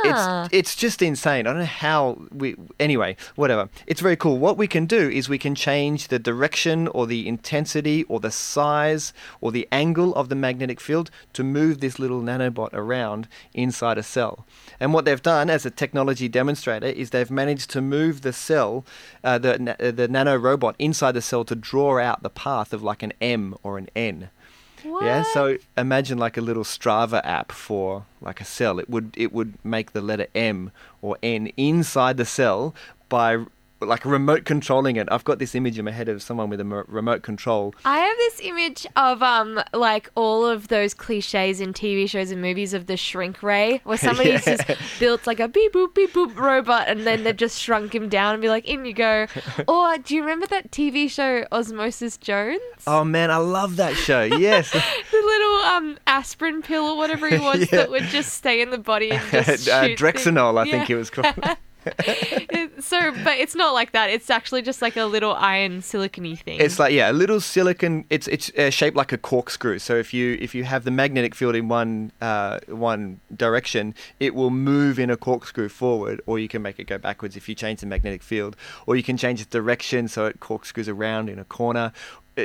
It's 0.05 0.55
it's 0.55 0.77
just 0.77 1.03
insane. 1.03 1.47
I 1.47 1.51
don't 1.51 1.59
know 1.59 1.65
how 1.65 2.21
we 2.33 2.57
anyway, 2.79 3.17
whatever. 3.37 3.69
It's 3.87 4.01
very 4.01 4.17
cool. 4.17 4.39
What 4.39 4.57
we 4.57 4.67
can 4.67 4.87
do 4.87 5.09
is 5.11 5.29
we 5.29 5.39
can 5.39 5.55
change 5.55 6.09
the 6.09 6.19
direction 6.19 6.89
or 6.89 7.07
the 7.07 7.29
intensity 7.29 8.05
or 8.05 8.21
the 8.21 8.31
size 8.31 9.13
or 9.41 9.53
the 9.53 9.69
angle 9.73 10.15
of 10.15 10.29
the 10.29 10.35
magnetic 10.35 10.81
field 10.81 11.11
to 11.35 11.45
move 11.45 11.81
this 11.81 11.99
little 11.99 12.23
nanobot 12.23 12.71
around 12.73 13.29
inside 13.55 13.99
a 13.99 14.03
cell. 14.03 14.47
And 14.79 14.93
what 14.95 15.05
they've 15.05 15.23
done 15.23 15.51
as 15.51 15.67
a 15.67 15.71
technology 15.71 16.29
demonstrator 16.29 16.87
is 16.87 17.11
they've 17.11 17.31
managed 17.31 17.71
to 17.71 17.81
move 17.81 18.23
the 18.23 18.33
cell, 18.33 18.85
uh, 19.23 19.39
the 19.39 19.77
uh, 19.79 19.91
the 19.91 20.09
nano 20.09 20.37
robot 20.37 20.75
inside 20.79 21.13
the 21.13 21.23
cell 21.23 21.45
to 21.45 21.55
draw 21.55 21.99
out 21.99 22.23
the 22.23 22.31
path 22.31 22.73
of 22.73 22.83
like 22.83 23.03
an 23.03 23.13
M 23.21 23.55
or 23.63 23.79
an 23.79 23.89
N. 23.95 24.31
Yeah, 24.85 25.23
so 25.23 25.59
imagine 25.77 26.19
like 26.19 26.37
a 26.37 26.41
little 26.41 26.65
Strava 26.65 27.21
app 27.25 27.53
for 27.53 28.05
like 28.21 28.41
a 28.41 28.45
cell. 28.45 28.79
It 28.79 28.89
would 28.89 29.15
it 29.17 29.33
would 29.33 29.55
make 29.65 29.93
the 29.93 30.01
letter 30.01 30.27
M 30.35 30.71
or 31.03 31.17
N 31.23 31.53
inside 31.57 32.17
the 32.17 32.25
cell 32.27 32.75
by 33.09 33.45
like 33.81 34.05
remote 34.05 34.45
controlling 34.45 34.97
it. 34.97 35.09
I've 35.11 35.25
got 35.25 35.39
this 35.39 35.55
image 35.55 35.79
in 35.79 35.85
my 35.85 35.91
head 35.91 36.09
of 36.09 36.23
someone 36.23 36.51
with 36.51 36.61
a 36.61 36.65
remote 36.65 37.23
control. 37.23 37.75
I 37.85 37.99
have 37.99 38.17
this 38.19 38.41
image 38.43 38.87
of 38.97 39.23
um 39.23 39.61
like 39.73 40.11
all 40.15 40.45
of 40.47 40.69
those 40.69 40.95
cliches 40.95 41.61
in 41.61 41.73
TV 41.73 42.09
shows 42.09 42.31
and 42.31 42.43
movies 42.43 42.75
of 42.75 42.87
the 42.87 42.97
shrink 42.97 43.43
ray, 43.43 43.81
where 43.85 43.97
somebody's 44.09 44.45
just 44.45 44.65
built 44.99 45.27
like 45.27 45.41
a 45.41 45.49
beep 45.49 45.73
boop 45.73 45.95
beep 45.95 46.13
boop 46.13 46.37
robot, 46.37 46.89
and 46.89 47.07
then 47.07 47.25
they've 47.25 47.37
just 47.37 47.61
shrunk 47.61 47.95
him 47.95 48.09
down 48.09 48.35
and 48.35 48.43
be 48.43 48.49
like, 48.49 48.67
in 48.67 48.85
you 48.85 48.93
go. 48.93 49.27
or 49.69 49.97
do 49.99 50.15
you 50.15 50.21
remember 50.23 50.47
that 50.47 50.71
TV 50.71 51.11
show 51.11 51.47
Osmosis 51.53 52.17
Jones? 52.17 52.61
Oh 52.87 53.05
man, 53.05 53.31
I 53.31 53.37
love 53.39 53.77
that 53.77 53.95
show. 53.97 54.23
Yes. 54.23 54.71
The 55.11 55.17
little 55.27 55.57
um 55.67 55.99
aspirin 56.07 56.63
pill 56.63 56.85
or 56.85 56.97
whatever 56.97 57.29
he 57.29 57.39
wants 57.39 57.71
Yeah. 57.73 57.79
that 57.79 57.91
would 57.91 58.05
just 58.05 58.35
stay 58.35 58.61
in 58.63 58.71
the 58.71 58.79
body 58.79 59.11
and 59.11 59.31
just 59.31 59.69
uh, 59.69 59.87
shoot 59.87 59.99
Drixenol, 59.99 60.59
I 60.59 60.71
think 60.71 60.89
Yeah. 60.89 60.97
it 60.97 60.99
was 60.99 61.11
called. 61.11 61.35
So, 62.81 63.13
but 63.25 63.39
it's 63.39 63.55
not 63.55 63.73
like 63.73 63.93
that. 63.93 64.11
It's 64.11 64.31
actually 64.31 64.63
just 64.63 64.83
like 64.83 64.97
a 64.97 65.05
little 65.05 65.35
iron 65.35 65.81
silicony 65.81 66.39
thing. 66.39 66.61
It's 66.61 66.79
like 66.79 66.93
yeah, 66.93 67.11
a 67.11 67.13
little 67.13 67.41
silicon. 67.41 68.05
It's 68.11 68.27
it's 68.29 68.51
uh, 68.59 68.71
shaped 68.71 68.97
like 68.97 69.13
a 69.13 69.19
corkscrew. 69.19 69.79
So 69.79 69.97
if 69.97 70.13
you 70.13 70.37
if 70.41 70.55
you 70.55 70.65
have 70.65 70.85
the 70.85 70.91
magnetic 70.91 71.35
field 71.35 71.55
in 71.55 71.69
one 71.69 72.13
uh, 72.21 72.59
one 72.69 73.21
direction, 73.35 73.95
it 74.19 74.35
will 74.35 74.51
move 74.51 74.99
in 74.99 75.11
a 75.11 75.17
corkscrew 75.17 75.69
forward, 75.69 76.21
or 76.27 76.39
you 76.39 76.49
can 76.49 76.63
make 76.63 76.79
it 76.79 76.85
go 76.85 76.99
backwards 76.99 77.37
if 77.37 77.49
you 77.49 77.55
change 77.55 77.81
the 77.81 77.87
magnetic 77.87 78.23
field, 78.23 78.57
or 78.87 78.97
you 78.97 79.03
can 79.03 79.17
change 79.17 79.41
its 79.41 79.51
direction 79.51 80.09
so 80.09 80.27
it 80.27 80.41
corkscrews 80.41 80.89
around 80.89 81.29
in 81.29 81.39
a 81.39 81.45
corner, 81.45 81.93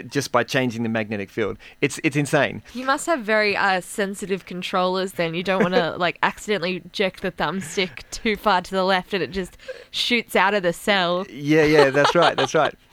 just 0.04 0.32
by 0.32 0.44
changing 0.44 0.84
the 0.84 0.90
magnetic 0.90 1.30
field. 1.30 1.58
It's 1.82 2.00
it's 2.04 2.16
insane. 2.16 2.64
You 2.74 2.86
must 2.86 3.06
have 3.06 3.22
very 3.22 3.56
uh, 3.56 3.82
sensitive 3.82 4.46
controllers 4.46 5.14
then. 5.14 5.34
You 5.34 5.44
don't 5.44 5.62
want 5.62 5.76
to 5.76 5.96
like 5.98 6.18
accidentally 6.24 6.82
jerk 6.92 7.22
the 7.22 7.32
thumbstick 7.32 8.04
too 8.12 8.36
far 8.36 8.62
to 8.62 8.72
the 8.72 8.84
left 8.84 9.14
and 9.14 9.24
it 9.24 9.32
just 9.32 9.58
shoots 9.92 10.36
out 10.36 10.54
of 10.54 10.64
the 10.64 10.74
cell. 10.74 11.26
Yeah, 11.30 11.64
yeah, 11.64 11.90
that's 11.90 12.16
right, 12.16 12.36
that's 12.36 12.54
right. 12.54 12.74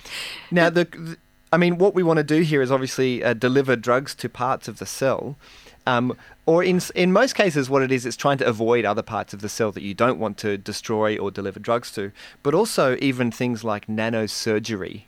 Now, 0.50 0.68
the, 0.68 0.84
the 0.84 1.16
I 1.52 1.58
mean, 1.58 1.76
what 1.76 1.94
we 1.94 2.02
want 2.02 2.16
to 2.16 2.24
do 2.24 2.40
here 2.40 2.62
is 2.62 2.72
obviously 2.72 3.22
uh, 3.22 3.34
deliver 3.34 3.76
drugs 3.76 4.14
to 4.16 4.28
parts 4.28 4.68
of 4.68 4.78
the 4.78 4.86
cell, 4.86 5.36
um, 5.86 6.16
or 6.46 6.64
in 6.64 6.80
in 6.94 7.12
most 7.12 7.34
cases, 7.34 7.68
what 7.68 7.82
it 7.82 7.92
is, 7.92 8.06
it's 8.06 8.16
trying 8.16 8.38
to 8.38 8.46
avoid 8.46 8.84
other 8.84 9.02
parts 9.02 9.34
of 9.34 9.42
the 9.42 9.48
cell 9.48 9.70
that 9.72 9.82
you 9.82 9.94
don't 9.94 10.18
want 10.18 10.38
to 10.38 10.56
destroy 10.56 11.18
or 11.18 11.30
deliver 11.30 11.60
drugs 11.60 11.92
to. 11.92 12.10
But 12.42 12.54
also, 12.54 12.96
even 13.00 13.30
things 13.30 13.64
like 13.64 13.86
nanosurgery, 13.86 15.02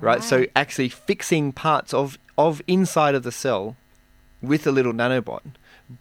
right? 0.00 0.22
So 0.22 0.46
actually 0.54 0.88
fixing 0.88 1.52
parts 1.52 1.94
of 1.94 2.18
of 2.38 2.60
inside 2.66 3.14
of 3.14 3.22
the 3.22 3.32
cell 3.32 3.76
with 4.42 4.66
a 4.66 4.72
little 4.72 4.92
nanobot 4.92 5.40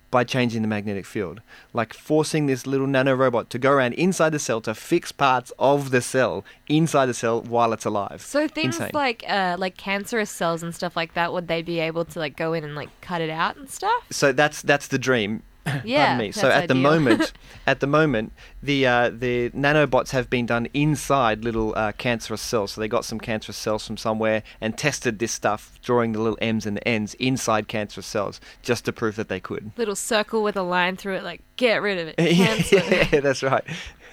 by 0.09 0.23
changing 0.23 0.61
the 0.61 0.67
magnetic 0.67 1.05
field, 1.05 1.41
like 1.73 1.93
forcing 1.93 2.47
this 2.47 2.65
little 2.65 2.87
nanorobot 2.87 3.49
to 3.49 3.59
go 3.59 3.71
around 3.71 3.93
inside 3.93 4.31
the 4.31 4.39
cell 4.39 4.59
to 4.61 4.73
fix 4.73 5.11
parts 5.11 5.51
of 5.59 5.91
the 5.91 6.01
cell 6.01 6.43
inside 6.67 7.05
the 7.05 7.13
cell 7.13 7.41
while 7.41 7.71
it's 7.71 7.85
alive. 7.85 8.21
So 8.21 8.47
things 8.47 8.75
Insane. 8.77 8.91
like 8.93 9.23
uh, 9.27 9.55
like 9.59 9.77
cancerous 9.77 10.29
cells 10.31 10.63
and 10.63 10.73
stuff 10.73 10.95
like 10.95 11.13
that, 11.13 11.33
would 11.33 11.47
they 11.47 11.61
be 11.61 11.79
able 11.79 12.05
to 12.05 12.19
like 12.19 12.35
go 12.35 12.53
in 12.53 12.63
and 12.63 12.75
like 12.75 12.89
cut 13.01 13.21
it 13.21 13.29
out 13.29 13.57
and 13.57 13.69
stuff? 13.69 14.05
so 14.09 14.31
that's 14.31 14.61
that's 14.61 14.87
the 14.87 14.99
dream. 14.99 15.43
Yeah, 15.83 16.17
me. 16.17 16.31
So 16.31 16.49
at 16.49 16.67
the 16.67 16.73
ideal. 16.73 16.83
moment, 16.91 17.33
at 17.67 17.79
the 17.79 17.87
moment, 17.87 18.33
the 18.61 18.85
uh, 18.87 19.09
the 19.09 19.49
nanobots 19.51 20.11
have 20.11 20.29
been 20.29 20.45
done 20.45 20.67
inside 20.73 21.43
little 21.43 21.73
uh, 21.75 21.91
cancerous 21.93 22.41
cells. 22.41 22.71
So 22.71 22.81
they 22.81 22.87
got 22.87 23.03
some 23.05 23.19
cancerous 23.19 23.57
cells 23.57 23.85
from 23.85 23.97
somewhere 23.97 24.43
and 24.61 24.77
tested 24.77 25.19
this 25.19 25.31
stuff, 25.31 25.79
drawing 25.83 26.11
the 26.11 26.19
little 26.19 26.37
M's 26.41 26.65
and 26.65 26.77
the 26.77 26.87
N's 26.87 27.13
inside 27.15 27.67
cancerous 27.67 28.05
cells, 28.05 28.39
just 28.61 28.85
to 28.85 28.93
prove 28.93 29.15
that 29.15 29.27
they 29.27 29.39
could. 29.39 29.71
Little 29.77 29.95
circle 29.95 30.43
with 30.43 30.55
a 30.55 30.63
line 30.63 30.97
through 30.97 31.15
it, 31.15 31.23
like 31.23 31.41
get 31.55 31.81
rid 31.81 31.97
of 31.99 32.13
it. 32.15 32.15
Yeah, 32.35 33.19
that's 33.21 33.43
right. 33.43 33.63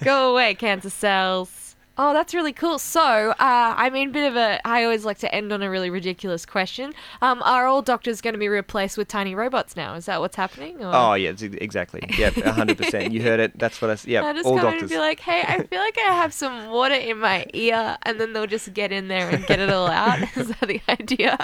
Go 0.03 0.31
away, 0.31 0.55
cancer 0.55 0.89
cells. 0.89 1.62
Oh, 1.95 2.11
that's 2.11 2.33
really 2.33 2.53
cool. 2.53 2.79
So, 2.79 3.01
uh, 3.31 3.35
I 3.39 3.91
mean, 3.91 4.11
bit 4.11 4.27
of 4.27 4.35
a. 4.35 4.59
I 4.67 4.83
always 4.83 5.05
like 5.05 5.19
to 5.19 5.33
end 5.33 5.53
on 5.53 5.61
a 5.61 5.69
really 5.69 5.91
ridiculous 5.91 6.43
question. 6.43 6.93
Um, 7.21 7.43
are 7.43 7.67
all 7.67 7.83
doctors 7.83 8.19
going 8.19 8.33
to 8.33 8.39
be 8.39 8.47
replaced 8.47 8.97
with 8.97 9.07
tiny 9.07 9.35
robots 9.35 9.75
now? 9.75 9.93
Is 9.93 10.07
that 10.07 10.19
what's 10.19 10.35
happening? 10.35 10.83
Or? 10.83 10.91
Oh 10.93 11.13
yeah, 11.13 11.33
exactly. 11.39 12.01
Yeah, 12.17 12.31
hundred 12.51 12.79
percent. 12.79 13.13
You 13.13 13.21
heard 13.21 13.39
it. 13.39 13.59
That's 13.59 13.79
what 13.79 13.91
I. 13.91 13.97
Yeah, 14.05 14.23
I 14.23 14.33
just 14.33 14.45
all 14.45 14.55
come 14.55 14.71
doctors. 14.71 14.81
and 14.81 14.89
be 14.89 14.97
like, 14.97 15.19
hey, 15.19 15.43
I 15.47 15.61
feel 15.61 15.79
like 15.79 15.97
I 15.99 16.13
have 16.13 16.33
some 16.33 16.69
water 16.69 16.95
in 16.95 17.19
my 17.19 17.45
ear, 17.53 17.97
and 18.01 18.19
then 18.19 18.33
they'll 18.33 18.47
just 18.47 18.73
get 18.73 18.91
in 18.91 19.07
there 19.07 19.29
and 19.29 19.45
get 19.45 19.59
it 19.59 19.69
all 19.69 19.87
out. 19.87 20.19
Is 20.35 20.47
that 20.47 20.67
the 20.67 20.81
idea? 20.89 21.37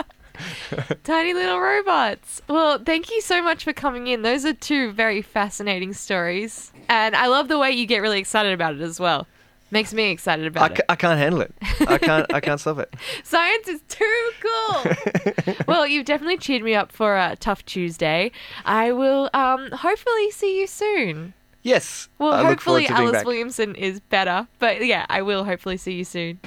Tiny 1.03 1.33
little 1.33 1.59
robots. 1.59 2.41
Well, 2.47 2.79
thank 2.79 3.11
you 3.11 3.21
so 3.21 3.43
much 3.43 3.63
for 3.63 3.73
coming 3.73 4.07
in. 4.07 4.23
Those 4.23 4.45
are 4.45 4.53
two 4.53 4.91
very 4.91 5.21
fascinating 5.21 5.93
stories. 5.93 6.71
And 6.87 7.15
I 7.15 7.27
love 7.27 7.49
the 7.49 7.59
way 7.59 7.71
you 7.71 7.85
get 7.85 7.99
really 7.99 8.19
excited 8.19 8.53
about 8.53 8.73
it 8.73 8.81
as 8.81 8.99
well. 8.99 9.27
Makes 9.71 9.93
me 9.93 10.09
excited 10.09 10.47
about 10.47 10.71
it. 10.71 10.85
I 10.89 10.95
can't 10.95 11.19
handle 11.19 11.41
it. 11.41 11.53
I 11.87 11.97
can't. 11.97 12.33
I 12.33 12.39
can't 12.39 12.59
stop 12.59 12.79
it. 12.79 12.93
Science 13.23 13.67
is 13.67 13.81
too 13.87 14.31
cool. 14.41 15.55
well, 15.67 15.85
you've 15.85 16.05
definitely 16.05 16.37
cheered 16.37 16.63
me 16.63 16.73
up 16.73 16.91
for 16.91 17.17
a 17.17 17.35
tough 17.39 17.63
Tuesday. 17.65 18.31
I 18.65 18.91
will 18.91 19.29
um, 19.33 19.69
hopefully 19.71 20.31
see 20.31 20.59
you 20.59 20.67
soon. 20.67 21.33
Yes. 21.61 22.09
Well, 22.17 22.33
I 22.33 22.43
hopefully 22.43 22.87
Alice 22.87 23.11
back. 23.11 23.25
Williamson 23.25 23.75
is 23.75 23.99
better. 23.99 24.47
But 24.59 24.85
yeah, 24.85 25.05
I 25.09 25.21
will 25.21 25.43
hopefully 25.43 25.77
see 25.77 25.93
you 25.93 26.03
soon. 26.03 26.39